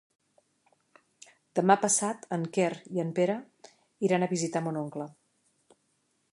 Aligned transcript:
Demà 1.59 1.75
passat 1.83 2.25
en 2.37 2.47
Quer 2.57 2.71
i 2.97 3.03
en 3.05 3.13
Pere 3.21 3.37
iran 4.09 4.25
a 4.29 4.33
visitar 4.35 4.67
mon 4.69 4.81
oncle. 4.85 5.11